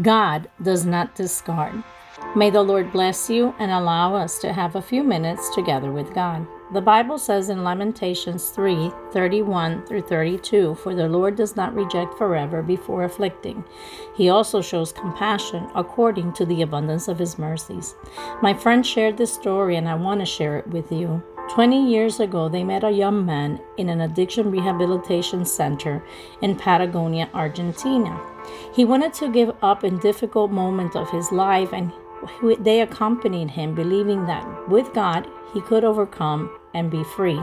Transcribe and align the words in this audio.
God 0.00 0.48
does 0.62 0.86
not 0.86 1.14
discard. 1.14 1.82
May 2.34 2.48
the 2.48 2.62
Lord 2.62 2.92
bless 2.92 3.28
you 3.28 3.54
and 3.58 3.70
allow 3.70 4.14
us 4.14 4.38
to 4.38 4.52
have 4.54 4.74
a 4.74 4.80
few 4.80 5.02
minutes 5.02 5.54
together 5.54 5.92
with 5.92 6.14
God. 6.14 6.46
The 6.72 6.80
Bible 6.80 7.18
says 7.18 7.50
in 7.50 7.62
Lamentations 7.62 8.48
3 8.48 8.90
31 9.12 9.84
through 9.84 10.02
32 10.02 10.76
For 10.76 10.94
the 10.94 11.08
Lord 11.08 11.36
does 11.36 11.56
not 11.56 11.74
reject 11.74 12.16
forever 12.16 12.62
before 12.62 13.04
afflicting. 13.04 13.62
He 14.16 14.30
also 14.30 14.62
shows 14.62 14.92
compassion 14.92 15.68
according 15.74 16.32
to 16.34 16.46
the 16.46 16.62
abundance 16.62 17.08
of 17.08 17.18
his 17.18 17.38
mercies. 17.38 17.94
My 18.40 18.54
friend 18.54 18.86
shared 18.86 19.18
this 19.18 19.34
story 19.34 19.76
and 19.76 19.86
I 19.86 19.94
want 19.96 20.20
to 20.20 20.26
share 20.26 20.56
it 20.56 20.66
with 20.68 20.90
you. 20.90 21.22
20 21.52 21.86
years 21.86 22.18
ago, 22.18 22.48
they 22.48 22.64
met 22.64 22.82
a 22.82 22.90
young 22.90 23.26
man 23.26 23.60
in 23.76 23.90
an 23.90 24.00
addiction 24.00 24.50
rehabilitation 24.50 25.44
center 25.44 26.02
in 26.40 26.56
Patagonia, 26.56 27.28
Argentina. 27.34 28.18
He 28.74 28.86
wanted 28.86 29.12
to 29.14 29.30
give 29.30 29.54
up 29.60 29.84
in 29.84 29.98
difficult 29.98 30.50
moment 30.50 30.96
of 30.96 31.10
his 31.10 31.30
life 31.30 31.74
and 31.74 31.92
they 32.58 32.80
accompanied 32.80 33.50
him 33.50 33.74
believing 33.74 34.24
that 34.24 34.66
with 34.70 34.94
God 34.94 35.28
he 35.52 35.60
could 35.60 35.84
overcome 35.84 36.58
and 36.72 36.90
be 36.90 37.04
free. 37.04 37.38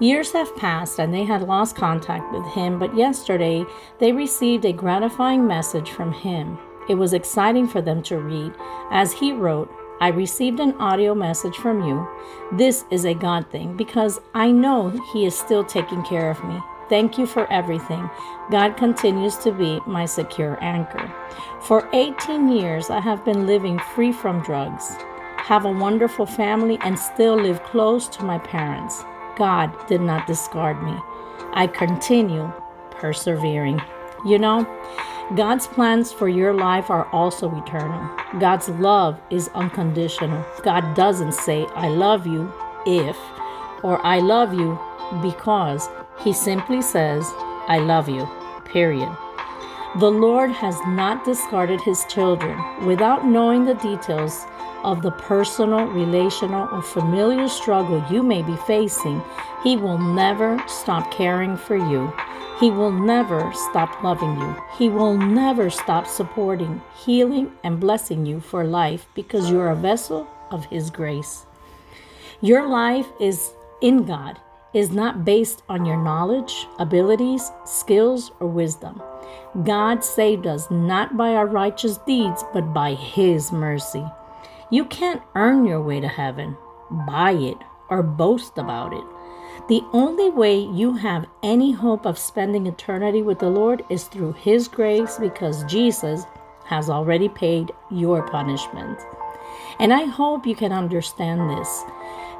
Years 0.00 0.32
have 0.32 0.56
passed 0.56 0.98
and 0.98 1.14
they 1.14 1.22
had 1.22 1.42
lost 1.42 1.76
contact 1.76 2.32
with 2.32 2.44
him, 2.52 2.80
but 2.80 2.96
yesterday 2.96 3.64
they 4.00 4.10
received 4.10 4.64
a 4.64 4.72
gratifying 4.72 5.46
message 5.46 5.90
from 5.92 6.12
him. 6.12 6.58
It 6.88 6.96
was 6.96 7.12
exciting 7.12 7.68
for 7.68 7.80
them 7.80 8.02
to 8.04 8.18
read. 8.18 8.52
As 8.90 9.12
he 9.12 9.30
wrote, 9.30 9.70
I 10.00 10.08
received 10.08 10.60
an 10.60 10.74
audio 10.80 11.14
message 11.14 11.56
from 11.56 11.82
you. 11.84 12.06
This 12.52 12.84
is 12.90 13.04
a 13.04 13.14
God 13.14 13.50
thing 13.50 13.76
because 13.76 14.20
I 14.34 14.50
know 14.50 14.90
He 15.12 15.24
is 15.24 15.38
still 15.38 15.64
taking 15.64 16.02
care 16.04 16.30
of 16.30 16.42
me. 16.44 16.60
Thank 16.88 17.16
you 17.16 17.26
for 17.26 17.50
everything. 17.50 18.10
God 18.50 18.76
continues 18.76 19.36
to 19.38 19.52
be 19.52 19.80
my 19.86 20.04
secure 20.04 20.58
anchor. 20.62 21.10
For 21.62 21.88
18 21.92 22.52
years, 22.52 22.90
I 22.90 23.00
have 23.00 23.24
been 23.24 23.46
living 23.46 23.78
free 23.94 24.12
from 24.12 24.42
drugs, 24.42 24.96
have 25.38 25.64
a 25.64 25.72
wonderful 25.72 26.26
family, 26.26 26.78
and 26.82 26.98
still 26.98 27.36
live 27.36 27.62
close 27.62 28.06
to 28.08 28.24
my 28.24 28.38
parents. 28.38 29.04
God 29.36 29.72
did 29.86 30.00
not 30.00 30.26
discard 30.26 30.82
me. 30.82 30.96
I 31.54 31.66
continue 31.66 32.52
persevering. 32.90 33.80
You 34.26 34.38
know, 34.38 34.66
God's 35.32 35.66
plans 35.66 36.12
for 36.12 36.28
your 36.28 36.52
life 36.52 36.90
are 36.90 37.06
also 37.06 37.50
eternal. 37.56 38.08
God's 38.38 38.68
love 38.68 39.18
is 39.30 39.48
unconditional. 39.54 40.44
God 40.62 40.94
doesn't 40.94 41.32
say, 41.32 41.66
I 41.74 41.88
love 41.88 42.26
you 42.26 42.52
if, 42.86 43.16
or 43.82 44.04
I 44.04 44.20
love 44.20 44.52
you 44.52 44.78
because. 45.22 45.88
He 46.20 46.32
simply 46.32 46.82
says, 46.82 47.24
I 47.66 47.78
love 47.78 48.08
you, 48.08 48.28
period. 48.66 49.10
The 49.98 50.10
Lord 50.10 50.50
has 50.50 50.78
not 50.86 51.24
discarded 51.24 51.80
his 51.80 52.04
children 52.04 52.86
without 52.86 53.26
knowing 53.26 53.64
the 53.64 53.74
details 53.74 54.44
of 54.84 55.00
the 55.02 55.12
personal, 55.12 55.86
relational, 55.86 56.68
or 56.70 56.82
familiar 56.82 57.48
struggle 57.48 58.04
you 58.10 58.22
may 58.22 58.42
be 58.42 58.56
facing. 58.66 59.22
He 59.62 59.76
will 59.76 59.98
never 59.98 60.62
stop 60.68 61.10
caring 61.10 61.56
for 61.56 61.76
you. 61.76 62.12
He 62.60 62.70
will 62.70 62.92
never 62.92 63.52
stop 63.52 64.02
loving 64.02 64.38
you. 64.38 64.56
He 64.78 64.88
will 64.88 65.16
never 65.16 65.70
stop 65.70 66.06
supporting, 66.06 66.80
healing, 67.04 67.52
and 67.64 67.80
blessing 67.80 68.24
you 68.26 68.40
for 68.40 68.64
life 68.64 69.06
because 69.14 69.50
you're 69.50 69.70
a 69.70 69.76
vessel 69.76 70.28
of 70.50 70.64
His 70.66 70.90
grace. 70.90 71.46
Your 72.40 72.68
life 72.68 73.06
is 73.20 73.52
in 73.80 74.04
God 74.04 74.38
is 74.74 74.90
not 74.90 75.24
based 75.24 75.62
on 75.68 75.86
your 75.86 75.96
knowledge, 75.96 76.66
abilities, 76.78 77.50
skills, 77.64 78.32
or 78.40 78.48
wisdom. 78.48 79.00
God 79.62 80.04
saved 80.04 80.46
us 80.46 80.68
not 80.70 81.16
by 81.16 81.34
our 81.34 81.46
righteous 81.46 81.98
deeds, 81.98 82.44
but 82.52 82.74
by 82.74 82.94
His 82.94 83.52
mercy. 83.52 84.04
You 84.70 84.84
can't 84.84 85.22
earn 85.36 85.64
your 85.64 85.80
way 85.80 86.00
to 86.00 86.08
heaven, 86.08 86.56
buy 87.06 87.32
it, 87.32 87.58
or 87.88 88.02
boast 88.02 88.58
about 88.58 88.92
it. 88.92 89.04
The 89.68 89.82
only 89.92 90.30
way 90.30 90.58
you 90.58 90.94
have 90.94 91.26
any 91.42 91.72
hope 91.72 92.04
of 92.04 92.18
spending 92.18 92.66
eternity 92.66 93.22
with 93.22 93.38
the 93.38 93.48
Lord 93.48 93.82
is 93.88 94.04
through 94.04 94.32
His 94.32 94.68
grace 94.68 95.16
because 95.18 95.64
Jesus 95.64 96.24
has 96.64 96.90
already 96.90 97.28
paid 97.28 97.72
your 97.90 98.26
punishment. 98.28 98.98
And 99.78 99.92
I 99.92 100.04
hope 100.04 100.46
you 100.46 100.54
can 100.54 100.72
understand 100.72 101.50
this. 101.50 101.82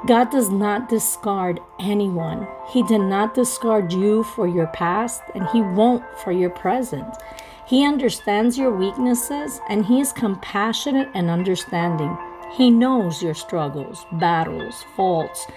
God 0.07 0.29
does 0.29 0.49
not 0.49 0.87
discard 0.87 1.59
anyone. 1.79 2.47
He 2.69 2.83
did 2.83 3.01
not 3.01 3.33
discard 3.33 3.91
you 3.91 4.23
for 4.23 4.47
your 4.47 4.67
past, 4.67 5.21
and 5.33 5.47
He 5.47 5.61
won't 5.61 6.03
for 6.19 6.31
your 6.31 6.51
present. 6.51 7.15
He 7.65 7.83
understands 7.83 8.57
your 8.57 8.71
weaknesses, 8.71 9.59
and 9.67 9.83
He 9.83 9.99
is 9.99 10.13
compassionate 10.13 11.09
and 11.15 11.29
understanding. 11.29 12.15
He 12.53 12.69
knows 12.69 13.23
your 13.23 13.33
struggles, 13.33 14.05
battles, 14.13 14.85
faults, 14.95 15.47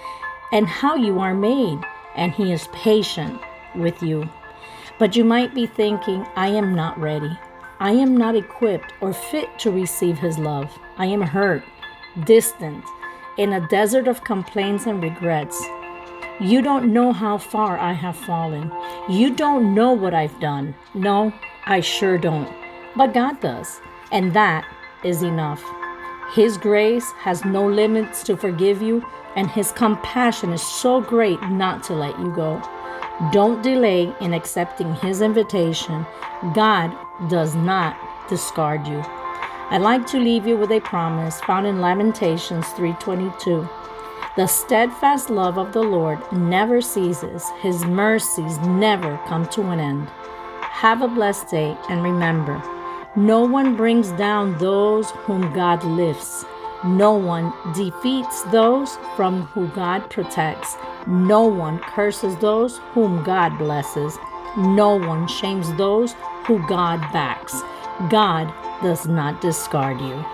and 0.53 0.67
how 0.67 0.95
you 0.95 1.21
are 1.21 1.35
made, 1.35 1.81
and 2.17 2.33
He 2.33 2.53
is 2.53 2.69
patient 2.69 3.41
with 3.75 4.03
you. 4.03 4.29
But 4.99 5.15
you 5.15 5.25
might 5.25 5.55
be 5.55 5.67
thinking, 5.67 6.27
I 6.37 6.49
am 6.49 6.75
not 6.75 6.99
ready. 6.99 7.39
I 7.81 7.93
am 7.93 8.17
not 8.17 8.35
equipped 8.35 8.93
or 9.01 9.13
fit 9.13 9.59
to 9.61 9.71
receive 9.71 10.19
His 10.19 10.39
love. 10.39 10.77
I 10.97 11.07
am 11.07 11.21
hurt, 11.21 11.63
distant, 12.25 12.85
in 13.37 13.53
a 13.53 13.67
desert 13.69 14.09
of 14.09 14.25
complaints 14.25 14.87
and 14.87 15.03
regrets. 15.03 15.63
You 16.41 16.63
don't 16.63 16.93
know 16.93 17.13
how 17.13 17.39
far 17.39 17.79
I 17.79 17.93
have 17.93 18.17
fallen. 18.17 18.73
You 19.09 19.35
don't 19.35 19.75
know 19.75 19.93
what 19.93 20.15
I've 20.15 20.39
done. 20.41 20.75
No, 20.95 21.33
I 21.67 21.81
sure 21.81 22.19
don't. 22.19 22.49
But 22.97 23.15
God 23.15 23.41
does. 23.41 23.81
And 24.13 24.33
that 24.35 24.65
is 25.05 25.23
enough. 25.23 25.63
His 26.35 26.59
grace 26.59 27.13
has 27.13 27.45
no 27.45 27.67
limits 27.67 28.23
to 28.25 28.37
forgive 28.37 28.83
you, 28.83 29.05
and 29.35 29.51
His 29.51 29.73
compassion 29.73 30.53
is 30.53 30.63
so 30.63 31.01
great 31.01 31.41
not 31.49 31.83
to 31.85 31.95
let 31.95 32.19
you 32.19 32.31
go. 32.35 32.61
Don't 33.33 33.63
delay 33.63 34.15
in 34.21 34.35
accepting 34.35 34.95
His 34.95 35.23
invitation. 35.23 36.07
God 36.55 36.95
does 37.29 37.55
not 37.55 37.97
discard 38.29 38.87
you. 38.87 39.03
I'd 39.71 39.81
like 39.81 40.07
to 40.09 40.19
leave 40.19 40.47
you 40.47 40.57
with 40.57 40.71
a 40.71 40.81
promise 40.81 41.41
found 41.41 41.67
in 41.67 41.81
Lamentations 41.81 42.67
3:22. 42.69 43.69
The 44.37 44.47
steadfast 44.47 45.31
love 45.31 45.59
of 45.59 45.73
the 45.73 45.83
Lord 45.83 46.21
never 46.31 46.81
ceases. 46.81 47.49
His 47.61 47.85
mercies 47.85 48.59
never 48.59 49.19
come 49.27 49.47
to 49.49 49.63
an 49.71 49.81
end. 49.81 50.09
Have 50.61 51.03
a 51.03 51.09
blessed 51.09 51.49
day 51.51 51.77
and 51.89 52.03
remember, 52.03 52.63
no 53.19 53.45
one 53.45 53.75
brings 53.75 54.13
down 54.13 54.57
those 54.59 55.11
whom 55.11 55.53
God 55.53 55.83
lifts. 55.83 56.45
No 56.85 57.15
one 57.15 57.53
defeats 57.75 58.45
those 58.53 58.97
from 59.17 59.43
whom 59.47 59.73
God 59.75 60.09
protects. 60.09 60.77
No 61.09 61.43
one 61.43 61.81
curses 61.81 62.37
those 62.37 62.79
whom 62.93 63.25
God 63.25 63.59
blesses. 63.59 64.17
No 64.57 64.95
one 64.95 65.27
shames 65.27 65.75
those 65.75 66.15
who 66.47 66.65
God 66.69 67.01
backs. 67.13 67.61
God 68.09 68.55
does 68.85 69.09
not 69.09 69.41
discard 69.41 70.01
you. 70.01 70.25